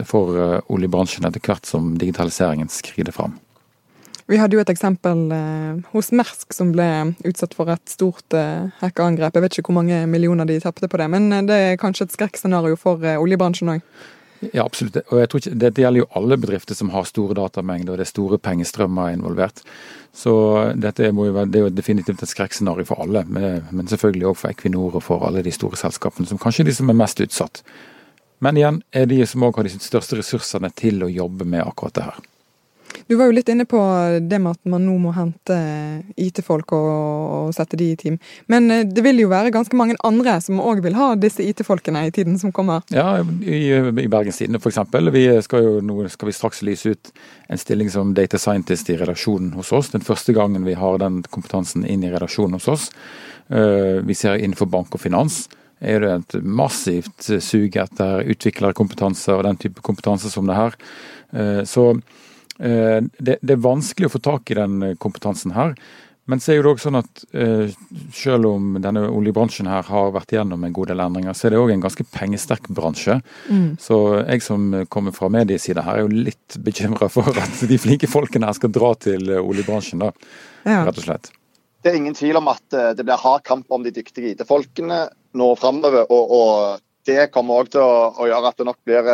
for 0.10 0.34
oljebransjen 0.74 1.30
etter 1.30 1.40
hvert 1.46 1.70
som 1.70 1.94
digitaliseringen 2.02 2.68
skrider 2.74 3.16
fram. 3.16 3.38
Vi 4.30 4.38
hadde 4.38 4.54
jo 4.54 4.62
et 4.62 4.70
eksempel 4.70 5.32
eh, 5.34 5.78
hos 5.90 6.12
Mersk 6.14 6.54
som 6.54 6.70
ble 6.76 6.86
utsatt 7.26 7.56
for 7.58 7.72
et 7.74 7.90
stort 7.90 8.36
eh, 8.38 8.68
hackerangrep. 8.78 9.34
Jeg 9.34 9.42
vet 9.46 9.58
ikke 9.58 9.72
hvor 9.72 9.80
mange 9.80 10.04
millioner 10.06 10.46
de 10.46 10.60
tapte 10.62 10.86
på 10.86 11.00
det, 11.02 11.08
men 11.10 11.32
eh, 11.34 11.46
det 11.50 11.58
er 11.72 11.80
kanskje 11.82 12.06
et 12.06 12.14
skrekkscenario 12.14 12.78
for 12.78 13.02
eh, 13.02 13.18
oljebransjen 13.18 13.74
òg? 13.74 13.82
Ja, 14.54 14.64
absolutt. 14.64 14.96
Og 15.12 15.20
jeg 15.20 15.30
tror 15.30 15.42
ikke, 15.42 15.56
Dette 15.60 15.84
gjelder 15.84 16.04
jo 16.04 16.10
alle 16.16 16.38
bedrifter 16.40 16.78
som 16.78 16.92
har 16.94 17.08
store 17.08 17.36
datamengder 17.36 17.94
og 17.94 18.00
det 18.00 18.06
er 18.06 18.12
store 18.14 18.40
pengestrømmer 18.40 19.12
involvert. 19.18 19.60
Så 20.16 20.34
dette 20.80 21.12
må 21.16 21.28
jo 21.28 21.36
være, 21.36 21.52
det 21.52 21.60
er 21.60 21.68
jo 21.68 21.76
definitivt 21.76 22.24
et 22.24 22.32
skrekkscenario 22.32 22.88
for 22.88 23.04
alle, 23.04 23.26
men, 23.28 23.68
men 23.76 23.92
selvfølgelig 23.92 24.32
òg 24.32 24.40
for 24.40 24.54
Equinor 24.54 24.98
og 24.98 25.06
for 25.06 25.28
alle 25.28 25.44
de 25.46 25.54
store 25.54 25.80
selskapene, 25.80 26.28
som 26.30 26.40
kanskje 26.42 26.66
er 26.66 26.72
de 26.72 26.78
som 26.80 26.90
er 26.90 26.98
mest 26.98 27.22
utsatt. 27.24 27.62
Men 28.40 28.58
igjen 28.58 28.82
er 28.96 29.10
de 29.12 29.20
som 29.28 29.44
òg 29.44 29.60
har 29.60 29.68
de 29.68 29.76
største 29.76 30.18
ressursene 30.22 30.72
til 30.80 31.04
å 31.04 31.12
jobbe 31.12 31.48
med 31.48 31.66
akkurat 31.66 32.00
det 32.00 32.08
her. 32.08 32.20
Du 33.10 33.16
var 33.16 33.26
jo 33.26 33.34
litt 33.34 33.50
inne 33.50 33.66
på 33.66 33.80
det 34.22 34.38
med 34.38 34.54
at 34.54 34.68
man 34.70 34.84
nå 34.86 34.94
må 35.02 35.10
hente 35.16 35.56
IT-folk 36.22 36.76
og, 36.78 36.90
og, 36.90 37.48
sette 37.58 37.80
de 37.80 37.88
i 37.90 37.96
team. 37.98 38.20
Men 38.54 38.70
eh, 38.70 38.84
det 38.86 39.02
vil 39.02 39.24
jo 39.24 39.32
være 39.32 39.50
ganske 39.56 39.74
mange 39.80 39.96
andre 40.06 40.36
som 40.46 40.62
òg 40.62 40.84
vil 40.86 40.94
ha 40.94 41.08
disse 41.18 41.42
IT-folkene 41.42 42.04
i 42.06 42.12
tiden 42.14 42.38
som 42.38 42.54
kommer? 42.54 42.86
Ja, 42.94 43.18
i, 43.42 43.64
i 43.74 44.06
Bergens 44.14 44.38
Tidende 44.38 44.62
f.eks. 44.62 44.78
Vi 45.16 45.26
skal 45.42 45.66
jo 45.66 45.74
nå 45.82 46.06
skal 46.14 46.30
vi 46.30 46.36
straks 46.38 46.62
lyse 46.70 46.94
ut 46.94 47.12
en 47.50 47.58
stilling 47.58 47.90
som 47.90 48.14
data 48.14 48.38
scientist 48.38 48.94
i 48.94 49.00
redaksjonen 49.02 49.58
hos 49.58 49.74
oss. 49.74 49.90
Den 49.96 50.06
første 50.06 50.38
gangen 50.38 50.70
vi 50.70 50.78
har 50.78 51.02
den 51.02 51.24
kompetansen 51.34 51.90
inn 51.90 52.06
i 52.06 52.14
redaksjonen 52.14 52.60
hos 52.60 52.70
oss. 52.70 52.88
Eh, 53.50 54.06
vi 54.06 54.14
ser 54.14 54.38
innenfor 54.38 54.70
bank 54.70 54.94
og 54.94 55.02
finans 55.08 55.48
er 55.82 56.04
det 56.04 56.14
et 56.14 56.40
massivt 56.44 57.32
sug 57.42 57.74
etter 57.82 58.26
utviklerkompetanse 58.36 59.34
og 59.34 59.46
den 59.50 59.58
type 59.66 59.82
kompetanse 59.82 60.30
som 60.30 60.46
det 60.46 60.62
her. 60.62 60.82
Eh, 61.34 61.62
så 61.66 61.96
Eh, 61.96 62.29
det, 62.60 63.40
det, 63.40 63.56
er 63.56 63.64
vanskelig 63.64 64.10
å 64.10 64.14
få 64.18 64.22
tak 64.24 64.52
i 64.52 64.58
den 64.60 64.82
eh, 64.84 64.96
kompetansen 65.00 65.56
her. 65.56 65.76
Men 66.30 66.42
så 66.44 66.54
er 66.54 66.62
det 66.62 66.70
også 66.70 66.90
sånn 66.90 67.00
at 67.00 67.22
eh, 67.34 67.72
selv 68.14 68.52
om 68.52 68.76
denne 68.84 69.08
oljebransjen 69.10 69.70
her 69.72 69.88
har 69.88 70.12
vært 70.14 70.36
gjennom 70.36 70.62
en 70.66 70.76
god 70.76 70.92
del 70.92 71.02
endringer, 71.02 71.34
så 71.34 71.48
er 71.48 71.56
det 71.56 71.62
òg 71.62 71.74
en 71.74 71.86
ganske 71.86 72.06
pengesterk 72.14 72.70
bransje. 72.78 73.18
Mm. 73.50 73.80
Så 73.82 73.98
jeg 74.20 74.46
som 74.46 74.68
kommer 74.94 75.16
fra 75.16 75.32
mediesida 75.34 75.88
her, 75.88 76.04
er 76.04 76.06
jo 76.06 76.28
litt 76.30 76.60
bekymra 76.62 77.10
for 77.10 77.34
at 77.34 77.64
de 77.72 77.82
flinke 77.82 78.12
folkene 78.12 78.52
her 78.52 78.60
skal 78.60 78.74
dra 78.76 78.94
til 79.02 79.34
oljebransjen, 79.40 80.06
da. 80.06 80.12
Ja. 80.68 80.84
Rett 80.86 81.02
og 81.02 81.08
slett. 81.08 81.32
Det 81.82 81.94
er 81.94 81.98
ingen 81.98 82.18
tvil 82.18 82.38
om 82.38 82.52
at 82.52 82.78
det 82.94 83.06
blir 83.08 83.18
hard 83.18 83.42
kamp 83.48 83.72
om 83.74 83.86
de 83.86 83.94
dyktige 83.96 84.36
IT-folkene 84.36 85.06
nå 85.40 85.50
framover. 85.58 86.06
Og, 86.12 86.34
og, 86.36 86.86
det 87.08 87.32
kommer 87.34 87.64
òg 87.64 87.72
til 87.74 87.82
å, 87.82 88.12
å, 88.12 88.26
gjøre 88.28 88.50
at 88.52 88.60
det 88.60 88.66
nok 88.68 88.78
blir 88.86 89.08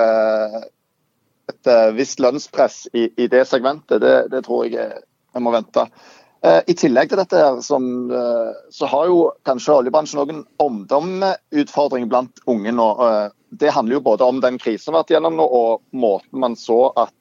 et 1.52 1.70
uh, 1.72 1.94
visst 1.96 2.22
lønnspress 2.24 2.86
i, 2.94 3.10
i, 3.16 3.28
det 3.32 3.46
segmentet. 3.50 4.02
Det, 4.02 4.16
det 4.34 4.46
tror 4.46 4.68
jeg 4.70 5.02
vi 5.36 5.44
må 5.44 5.54
vente. 5.54 5.86
Uh, 6.46 6.62
I 6.70 6.76
tillegg 6.78 7.12
til 7.12 7.22
dette 7.22 7.42
her, 7.42 7.60
som, 7.66 7.88
uh, 8.12 8.54
så 8.74 8.90
har 8.92 9.10
jo 9.12 9.20
kanskje 9.48 9.80
oljebransjen 9.80 10.22
noen 10.22 10.44
omdømmeutfordringer 10.62 10.66
omdømmeutfordring 10.66 12.10
blant 12.12 12.46
unge 12.52 12.76
nå. 12.76 12.90
det 13.56 13.72
handler 13.72 13.98
jo 13.98 14.06
både 14.08 14.26
om 14.26 14.42
den 14.44 14.58
krisen 14.60 14.92
vi 14.92 14.98
har 14.98 15.04
vært 15.04 15.16
gjennom 15.16 15.38
nå, 15.40 15.46
og 15.46 15.84
måten 15.96 16.42
man 16.42 16.58
så 16.60 16.90
at 17.00 17.14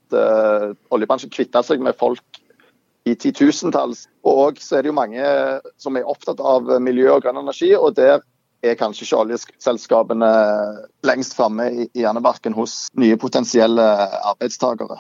oljebransjen 0.95 1.33
kvitta 1.33 1.63
seg 1.63 1.83
med 1.83 1.97
folk 1.99 2.41
i 3.05 3.15
titusentalls. 3.15 4.07
Og 4.27 4.59
så 4.63 4.79
er 4.79 4.85
det 4.85 4.91
jo 4.91 4.97
mange 4.97 5.25
som 5.79 5.97
er 5.97 6.09
opptatt 6.09 6.41
av 6.41 6.69
miljø 6.83 7.11
og 7.13 7.25
grønn 7.25 7.43
energi, 7.43 7.75
og 7.77 7.95
der 7.99 8.23
er 8.65 8.79
kanskje 8.81 9.07
ikke 9.07 9.21
oljeselskapene 9.23 10.31
lengst 11.07 11.37
framme 11.39 11.69
i 11.71 11.89
hjernebarken 12.01 12.57
hos 12.57 12.87
nye 13.01 13.19
potensielle 13.21 13.85
arbeidstakere. 14.33 14.99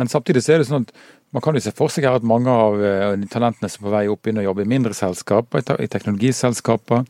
Men 0.00 0.08
samtidig 0.08 0.44
så 0.44 0.54
er 0.54 0.62
det 0.62 0.70
sånn 0.70 0.86
at 0.86 0.94
man 1.32 1.44
kan 1.44 1.56
jo 1.56 1.62
se 1.64 1.72
for 1.76 1.92
seg 1.92 2.04
her 2.04 2.18
at 2.18 2.26
mange 2.28 2.52
av 2.52 2.74
eh, 2.84 3.14
talentene 3.32 3.70
som 3.72 3.84
er 3.84 3.88
på 3.88 3.94
vei 3.94 4.02
opp 4.12 4.28
inn 4.28 4.40
og 4.42 4.46
jobber 4.50 4.66
i 4.66 4.72
mindre 4.72 4.96
selskaper, 4.96 5.64
i 5.80 5.88
teknologiselskaper, 5.88 7.06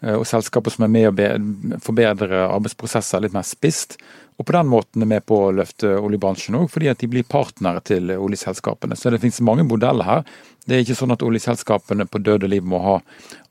og 0.00 0.24
selskaper 0.24 0.72
som 0.72 0.86
er 0.86 0.92
med 0.92 1.20
å 1.20 1.78
forbedre 1.84 2.46
arbeidsprosesser 2.46 3.20
litt 3.20 3.34
mer 3.36 3.44
spisst. 3.44 3.98
Og 4.40 4.46
på 4.48 4.54
den 4.56 4.70
måten 4.72 5.04
er 5.04 5.10
med 5.10 5.26
på 5.28 5.36
å 5.36 5.50
løfte 5.52 5.90
oljebransjen 6.00 6.56
òg, 6.56 6.70
fordi 6.72 6.88
at 6.88 7.02
de 7.02 7.10
blir 7.12 7.26
partnere 7.28 7.82
til 7.84 8.08
oljeselskapene. 8.14 8.96
Så 8.96 9.12
det 9.12 9.20
finnes 9.20 9.42
mange 9.44 9.66
modeller 9.68 10.08
her. 10.08 10.22
Det 10.64 10.78
er 10.78 10.84
ikke 10.84 10.96
sånn 10.96 11.12
at 11.12 11.24
oljeselskapene 11.26 12.06
på 12.08 12.22
døde 12.24 12.48
liv 12.48 12.64
må 12.64 12.80
ha 12.80 12.94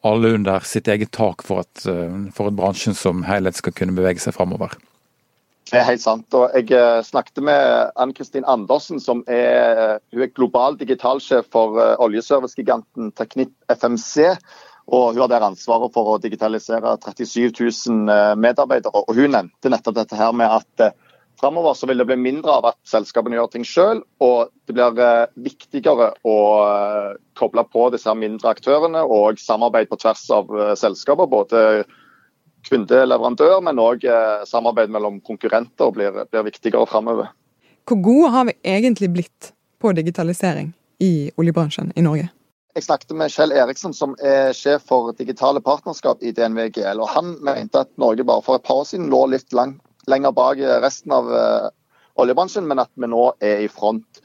alle 0.10 0.34
under 0.40 0.66
sitt 0.66 0.90
eget 0.90 1.12
tak 1.14 1.46
for 1.46 1.62
at, 1.62 1.86
eh, 1.86 2.16
for 2.34 2.50
at 2.50 2.58
bransjen 2.58 2.98
som 2.98 3.22
helhet 3.28 3.60
skal 3.60 3.76
kunne 3.78 3.94
bevege 3.98 4.24
seg 4.24 4.34
framover. 4.34 4.74
Det 5.70 5.78
er 5.78 5.86
helt 5.86 6.02
sant. 6.02 6.34
og 6.34 6.50
Jeg 6.58 6.72
eh, 6.74 7.02
snakket 7.06 7.44
med 7.46 7.92
Ann 7.96 8.14
Kristin 8.18 8.48
Andersen, 8.50 8.98
som 9.00 9.22
er, 9.28 10.00
hun 10.10 10.26
er 10.26 10.34
global 10.34 10.80
digitalsjef 10.80 11.52
for 11.54 11.78
eh, 11.78 11.96
oljeservicegiganten 12.02 13.12
Teknitt 13.20 13.54
FMC. 13.70 14.32
Og 14.90 15.14
Hun 15.14 15.22
har 15.22 15.30
der 15.32 15.46
ansvaret 15.46 15.94
for 15.94 16.16
å 16.16 16.20
digitalisere 16.22 16.96
37 16.98 17.52
000 17.88 18.36
medarbeidere. 18.42 18.92
og 18.94 19.16
Hun 19.16 19.36
nevnte 19.36 19.72
nettopp 19.72 20.00
dette 20.02 20.18
her 20.18 20.34
med 20.34 20.50
at 20.50 20.96
Framover 21.40 21.74
så 21.74 21.88
vil 21.88 22.02
det 22.02 22.08
bli 22.10 22.18
mindre 22.20 22.52
av 22.52 22.66
at 22.74 22.78
selskapene 22.88 23.38
gjør 23.38 23.52
ting 23.54 23.66
sjøl, 23.68 24.02
og 24.20 24.50
det 24.68 24.76
blir 24.76 25.00
eh, 25.04 25.30
viktigere 25.40 26.10
å 26.28 26.38
eh, 26.66 27.14
koble 27.40 27.64
på 27.72 27.86
disse 27.94 28.12
mindre 28.18 28.52
aktørene 28.52 29.06
og 29.08 29.40
samarbeid 29.40 29.88
på 29.92 30.00
tvers 30.02 30.26
av 30.36 30.52
eh, 30.52 30.74
selskaper. 30.80 31.30
Både 31.32 31.62
kunde, 32.68 33.06
leverandør, 33.08 33.62
men 33.64 33.80
òg 33.80 34.04
samarbeid 34.50 34.92
mellom 34.92 35.22
konkurrenter 35.24 35.94
blir, 35.96 36.18
blir 36.28 36.44
viktigere 36.50 36.84
framover. 36.92 37.32
Hvor 37.88 38.02
gode 38.04 38.34
har 38.36 38.50
vi 38.50 38.58
egentlig 38.68 39.08
blitt 39.14 39.54
på 39.80 39.94
digitalisering 39.96 40.74
i 41.00 41.32
oljebransjen 41.40 41.94
i 41.96 42.04
Norge? 42.04 42.28
Jeg 42.80 42.86
snakket 42.86 43.10
med 43.20 43.32
Kjell 43.34 43.52
Eriksson, 43.52 43.92
som 43.92 44.14
er 44.24 44.54
sjef 44.56 44.86
for 44.88 45.12
digitale 45.18 45.60
partnerskap 45.60 46.22
i 46.24 46.32
DNV 46.32 46.70
GL. 46.78 47.02
og 47.04 47.10
Han 47.12 47.34
mente 47.44 47.82
at 47.84 47.90
Norge 48.00 48.24
bare 48.24 48.40
for 48.46 48.56
et 48.56 48.64
par 48.64 48.86
år 48.86 48.88
siden 48.88 49.10
lå 49.12 49.26
litt 49.34 49.52
langt 49.52 49.82
lenger 50.08 50.32
bak 50.32 50.62
resten 50.80 51.12
av 51.12 51.28
uh, 51.28 51.68
oljebransjen, 52.24 52.64
men 52.70 52.80
at 52.80 52.92
vi 52.96 53.10
nå 53.12 53.26
er 53.44 53.66
i 53.66 53.68
front. 53.68 54.22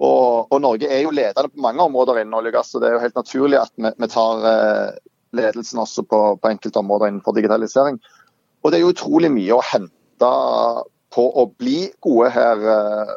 Og, 0.00 0.48
og, 0.48 0.56
Norge 0.64 0.88
er 0.88 1.04
jo 1.04 1.12
ledende 1.12 1.52
på 1.52 1.60
mange 1.66 1.84
områder 1.84 2.22
innen 2.22 2.38
olje 2.40 2.54
og 2.54 2.56
gass, 2.56 2.72
så 2.72 2.80
det 2.80 2.88
er 2.88 2.96
jo 2.96 3.04
helt 3.04 3.20
naturlig 3.20 3.60
at 3.60 3.74
vi, 3.76 3.92
vi 4.00 4.10
tar 4.16 4.48
uh, 4.48 4.96
ledelsen 5.36 5.84
også 5.84 6.08
på, 6.08 6.24
på, 6.40 6.54
enkelte 6.54 6.80
områder 6.80 7.12
innenfor 7.12 7.36
digitalisering. 7.36 8.00
Og 8.64 8.72
det 8.72 8.80
er 8.80 8.86
jo 8.86 8.96
utrolig 8.96 9.34
mye 9.36 9.52
å 9.52 9.62
hente 9.68 10.34
på 11.12 11.28
å 11.28 11.48
bli 11.60 11.90
gode 12.00 12.32
her, 12.32 12.68
uh, 12.72 13.16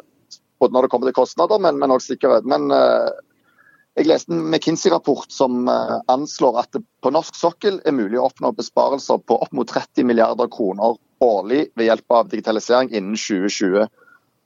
både 0.60 0.76
når 0.76 0.84
det 0.84 0.92
kommer 0.92 1.08
til 1.08 1.22
kostnader, 1.24 1.64
men 1.64 1.88
også 1.88 2.12
sikkerhet. 2.12 2.44
Men 2.44 2.68
jeg 3.98 4.08
leste 4.08 4.32
en 4.32 4.46
McKinsey-rapport 4.48 5.32
som 5.32 5.66
anslår 5.68 6.60
at 6.62 6.70
det 6.72 6.80
på 7.04 7.10
norsk 7.12 7.36
sokkel 7.36 7.80
er 7.84 7.92
mulig 7.92 8.16
å 8.20 8.28
oppnå 8.30 8.54
besparelser 8.56 9.20
på 9.28 9.36
opp 9.44 9.52
mot 9.52 9.68
30 9.68 10.06
milliarder 10.08 10.48
kroner 10.52 10.96
årlig 11.22 11.66
ved 11.76 11.90
hjelp 11.90 12.16
av 12.16 12.30
digitalisering 12.32 12.92
innen 12.92 13.18
2020. 13.18 13.90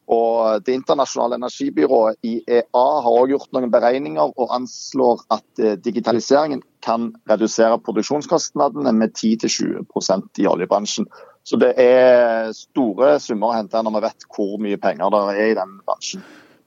Og 0.07 0.63
Det 0.63 0.75
internasjonale 0.75 1.35
energibyrået 1.41 2.21
IEA 2.23 2.85
har 3.03 3.09
også 3.11 3.31
gjort 3.33 3.57
noen 3.57 3.73
beregninger 3.73 4.35
og 4.39 4.53
anslår 4.55 5.25
at 5.35 5.63
eh, 5.63 5.75
digitaliseringen 5.83 6.63
kan 6.87 7.09
redusere 7.27 7.81
produksjonskostnadene 7.83 8.93
med 8.95 9.17
10-20% 9.19 10.43
i 10.43 10.47
oljebransjen. 10.47 11.09
Så 11.43 11.59
det 11.59 11.73
er 11.83 12.53
store 12.55 13.17
summer 13.23 13.51
å 13.51 13.59
hente 13.59 13.83
når 13.83 13.99
vi 13.99 14.05
vet 14.07 14.29
hvor 14.31 14.59
mye 14.63 14.79
penger 14.79 15.11
det 15.15 15.25
er 15.35 15.51
i 15.51 15.59
den 15.59 15.79
bransjen. 15.83 16.23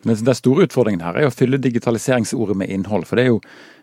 Men 0.08 0.16
Den 0.24 0.38
store 0.38 0.68
utfordringen 0.68 1.04
her 1.04 1.18
er 1.20 1.28
å 1.28 1.34
fylle 1.34 1.60
digitaliseringsordet 1.60 2.56
med 2.58 2.70
innhold. 2.70 3.08
for 3.08 3.16
Det 3.20 3.26
er 3.26 3.34
jo, 3.34 3.42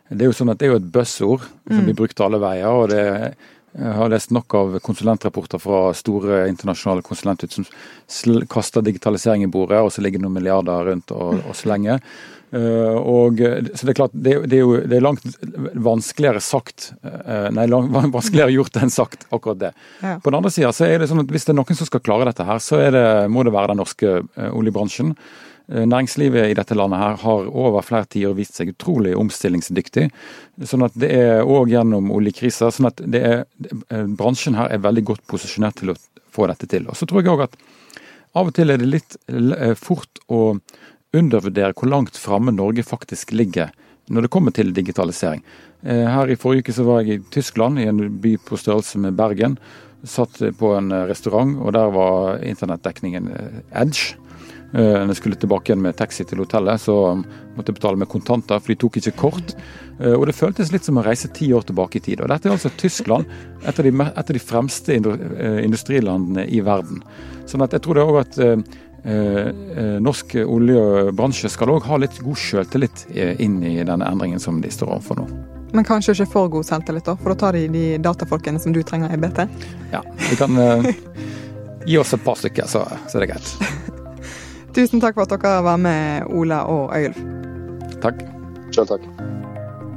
det 0.08 0.24
er 0.24 0.30
jo 0.30 0.38
sånn 0.38 0.50
at 0.50 0.58
det 0.58 0.68
er 0.68 0.72
jo 0.74 0.80
et 0.80 0.92
buzzord 0.92 1.44
som 1.68 1.84
blir 1.84 1.98
brukt 1.98 2.20
alle 2.20 2.40
veier. 2.40 2.68
og 2.68 2.88
det 2.90 3.34
jeg 3.76 3.92
har 3.92 4.08
lest 4.08 4.30
nok 4.32 4.54
av 4.56 4.78
konsulentrapporter 4.80 5.60
fra 5.60 5.90
store 5.96 6.46
internasjonale 6.48 7.04
konsulenthus 7.04 7.58
som 8.08 8.38
kaster 8.48 8.84
digitalisering 8.86 9.44
i 9.44 9.50
bordet, 9.52 9.82
og 9.84 9.92
så 9.92 10.00
ligger 10.00 10.16
det 10.16 10.24
noen 10.24 10.38
milliarder 10.38 10.88
rundt 10.88 11.12
og, 11.12 11.42
og 11.44 11.56
slenger. 11.58 12.00
Uh, 12.54 12.96
og, 12.96 13.40
så 13.74 13.84
det 13.84 13.92
er 13.92 13.98
klart, 13.98 14.14
det, 14.14 14.36
det, 14.46 14.60
er 14.60 14.62
jo 14.62 14.76
det 14.78 14.96
er 14.96 15.02
langt 15.04 15.24
vanskeligere 15.82 16.38
sagt 16.40 16.92
uh, 17.02 17.48
Nei, 17.52 17.64
langt, 17.66 17.90
vanskeligere 18.14 18.54
gjort 18.54 18.78
enn 18.80 18.92
sagt, 18.94 19.26
akkurat 19.34 19.60
det. 19.60 19.72
Ja. 20.00 20.14
På 20.22 20.30
den 20.30 20.38
andre 20.38 20.54
sida 20.54 20.70
så 20.72 20.86
er 20.86 21.02
det 21.02 21.10
sånn 21.10 21.24
at 21.24 21.34
hvis 21.34 21.44
det 21.44 21.52
er 21.52 21.58
noen 21.58 21.76
som 21.76 21.90
skal 21.90 22.04
klare 22.06 22.30
dette 22.30 22.46
her, 22.46 22.62
så 22.62 22.80
det, 22.94 23.04
må 23.34 23.44
det 23.44 23.52
være 23.52 23.74
den 23.74 23.82
norske 23.82 24.14
uh, 24.22 24.48
oljebransjen. 24.54 25.12
Eh, 25.68 25.82
næringslivet 25.82 26.50
i 26.50 26.54
dette 26.54 26.74
landet 26.78 27.00
her 27.00 27.16
har 27.24 27.48
over 27.50 27.82
flere 27.82 28.06
tiår 28.06 28.36
vist 28.38 28.54
seg 28.54 28.70
utrolig 28.70 29.16
omstillingsdyktig. 29.18 30.10
sånn 30.62 30.86
at 30.86 30.94
det 30.94 31.10
er 31.10 31.42
òg 31.42 31.72
gjennom 31.74 32.12
oljekrisa. 32.14 32.70
sånn 32.70 32.86
at 32.86 33.00
eh, 33.02 33.42
Bransjen 34.06 34.54
her 34.54 34.70
er 34.70 34.78
veldig 34.78 35.04
godt 35.04 35.26
posisjonert 35.26 35.80
til 35.80 35.90
å 35.90 35.96
få 36.30 36.46
dette 36.46 36.66
til. 36.70 36.86
Og 36.86 36.94
så 36.94 37.06
tror 37.06 37.22
jeg 37.22 37.32
òg 37.32 37.42
at 37.48 37.56
av 38.36 38.46
og 38.46 38.54
til 38.54 38.70
er 38.70 38.78
det 38.78 38.86
litt 38.86 39.16
eh, 39.26 39.74
fort 39.74 40.22
å 40.28 40.58
undervurdere 41.16 41.74
hvor 41.74 41.90
langt 41.90 42.16
framme 42.16 42.52
Norge 42.54 42.84
faktisk 42.86 43.32
ligger 43.32 43.72
når 44.06 44.22
det 44.22 44.30
kommer 44.30 44.52
til 44.54 44.70
digitalisering. 44.70 45.42
Her 45.82 46.30
i 46.30 46.36
forrige 46.38 46.66
uke 46.66 46.74
så 46.76 46.84
var 46.86 47.02
jeg 47.02 47.18
i 47.18 47.24
Tyskland, 47.30 47.78
i 47.78 47.86
en 47.90 47.98
by 48.22 48.36
på 48.38 48.58
størrelse 48.58 48.98
med 49.02 49.16
Bergen. 49.18 49.56
Satt 50.06 50.38
på 50.58 50.70
en 50.76 50.92
restaurant, 51.08 51.56
og 51.58 51.74
der 51.74 51.90
var 51.94 52.38
internettdekningen 52.42 53.30
edge. 53.74 54.14
Eh, 54.74 54.82
når 54.82 55.12
jeg 55.14 55.20
skulle 55.20 55.38
tilbake 55.38 55.70
igjen 55.70 55.82
med 55.84 55.96
taxi 55.96 56.24
til 56.26 56.42
hotellet, 56.42 56.82
så 56.82 56.94
måtte 57.16 57.70
jeg 57.70 57.78
betale 57.78 58.00
med 58.00 58.10
kontanter, 58.10 58.58
for 58.60 58.72
de 58.72 58.78
tok 58.82 58.98
ikke 59.00 59.14
kort. 59.18 59.54
Eh, 60.00 60.12
og 60.12 60.26
det 60.26 60.36
føltes 60.36 60.72
litt 60.74 60.86
som 60.86 60.98
å 60.98 61.04
reise 61.06 61.30
ti 61.34 61.52
år 61.54 61.68
tilbake 61.68 62.00
i 62.00 62.04
tid. 62.08 62.22
Og 62.24 62.32
dette 62.32 62.50
er 62.50 62.56
altså 62.56 62.72
Tyskland, 62.78 63.30
et 63.62 63.78
av 63.78 63.86
de, 63.86 63.94
et 63.94 64.18
av 64.24 64.34
de 64.38 64.42
fremste 64.42 64.98
eh, 64.98 65.60
industrilandene 65.62 66.48
i 66.50 66.60
verden. 66.66 67.00
Sånn 67.46 67.62
at 67.64 67.76
jeg 67.76 67.86
tror 67.86 67.98
det 67.98 68.08
òg 68.10 68.20
at 68.24 68.42
norsk 70.02 70.32
oljebransje 70.42 71.46
skal 71.52 71.70
òg 71.76 71.84
ha 71.86 71.98
litt 72.02 72.16
god 72.26 72.40
sjøltillit 72.42 73.04
inn 73.14 73.60
i 73.62 73.76
denne 73.86 74.02
endringen 74.02 74.42
som 74.42 74.58
de 74.58 74.72
står 74.74 74.96
overfor 74.96 75.20
nå. 75.20 75.28
Men 75.78 75.86
kanskje 75.86 76.16
ikke 76.16 76.32
for 76.32 76.50
god 76.56 76.66
selvtillit, 76.66 77.06
da? 77.06 77.14
For 77.20 77.30
da 77.30 77.38
tar 77.38 77.54
de 77.54 77.68
de 77.70 77.84
datafolkene 78.02 78.58
som 78.58 78.74
du 78.74 78.82
trenger 78.82 79.14
i 79.14 79.20
BT? 79.22 79.46
Ja, 79.94 80.02
vi 80.26 80.40
kan 80.42 80.58
gi 81.86 82.02
oss 82.02 82.16
et 82.18 82.26
par 82.26 82.42
stykker, 82.42 82.66
så, 82.66 82.82
så 83.06 83.20
er 83.20 83.28
det 83.28 83.34
greit. 83.36 83.85
Tusen 84.76 85.00
takk 85.00 85.14
for 85.16 85.24
at 85.24 85.32
dere 85.32 85.62
var 85.64 85.78
med, 85.80 86.26
Ola 86.36 86.58
og 86.68 86.90
Øyulf. 86.92 87.16
Takk. 88.02 88.18
Selv 88.76 88.90
takk. 88.90 89.06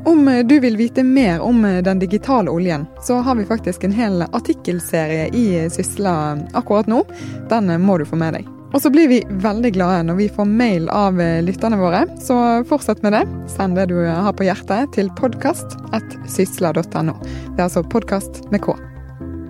Om 0.07 0.23
du 0.47 0.55
vil 0.63 0.77
vite 0.79 1.03
mer 1.03 1.41
om 1.43 1.61
den 1.83 1.99
digitale 1.99 2.51
oljen, 2.51 2.85
så 3.03 3.19
har 3.25 3.35
vi 3.35 3.45
faktisk 3.45 3.83
en 3.83 3.91
hel 3.91 4.23
artikkelserie 4.23 5.27
i 5.35 5.69
Sysla 5.69 6.37
akkurat 6.55 6.87
nå. 6.87 7.03
Den 7.51 7.67
må 7.83 7.97
du 7.99 8.05
få 8.07 8.15
med 8.21 8.39
deg. 8.39 8.47
Og 8.71 8.79
så 8.81 8.89
blir 8.93 9.09
vi 9.11 9.19
veldig 9.43 9.73
glade 9.75 10.03
når 10.07 10.15
vi 10.21 10.29
får 10.31 10.45
mail 10.47 10.87
av 10.95 11.19
lytterne 11.43 11.77
våre, 11.81 12.05
så 12.23 12.63
fortsett 12.69 13.03
med 13.03 13.17
det. 13.17 13.25
Send 13.51 13.75
det 13.75 13.89
du 13.91 13.97
har 14.05 14.31
på 14.31 14.47
hjertet 14.47 14.93
til 14.95 15.11
podkast.sysla.no. 15.19 17.15
Det 17.19 17.59
er 17.59 17.65
altså 17.67 17.83
podkast 17.83 18.45
med 18.53 18.63
K. 18.63 18.77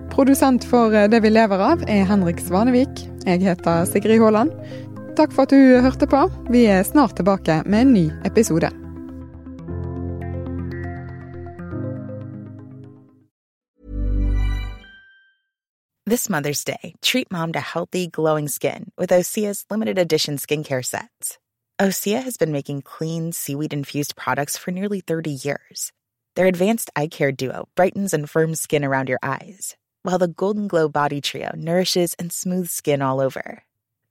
Produsent 0.09 0.65
for 0.67 0.91
Det 0.91 1.21
vi 1.21 1.29
lever 1.31 1.61
av 1.61 1.83
er 1.87 2.07
Henrik 2.09 2.41
Svanevik. 2.43 3.05
Jeg 3.27 3.43
heter 3.45 3.85
Sigrid 3.85 4.19
Haaland. 4.23 4.51
Takk 5.15 5.33
for 5.33 5.41
at 5.41 5.49
du 5.49 5.81
hørte 5.81 6.07
på. 6.07 6.27
Vi 6.51 6.65
er 6.65 6.83
snart 6.83 7.15
tilbake 7.15 7.63
med 7.65 7.81
en 7.81 7.93
ny 7.93 8.11
episode. 8.25 8.69
This 16.09 16.27
Mother's 16.27 16.63
Day, 16.63 16.95
treat 17.03 17.31
mom 17.31 17.53
to 17.53 17.59
healthy, 17.59 18.07
glowing 18.07 18.47
skin 18.47 18.91
with 18.97 19.11
Osea's 19.11 19.65
limited 19.69 19.99
edition 19.99 20.37
skincare 20.37 20.83
sets. 20.83 21.37
Osea 21.79 22.23
has 22.23 22.35
been 22.35 22.51
making 22.51 22.81
clean, 22.81 23.31
seaweed 23.31 23.73
infused 23.73 24.15
products 24.15 24.57
for 24.57 24.71
nearly 24.71 25.01
30 25.01 25.31
years. 25.43 25.93
Their 26.35 26.47
advanced 26.47 26.89
eye 26.95 27.07
care 27.07 27.31
duo 27.31 27.69
brightens 27.75 28.13
and 28.13 28.29
firms 28.29 28.59
skin 28.59 28.83
around 28.83 29.07
your 29.07 29.19
eyes, 29.21 29.77
while 30.01 30.17
the 30.17 30.27
Golden 30.27 30.67
Glow 30.67 30.89
Body 30.89 31.21
Trio 31.21 31.51
nourishes 31.55 32.15
and 32.15 32.33
smooths 32.33 32.73
skin 32.73 33.01
all 33.01 33.21
over. 33.21 33.63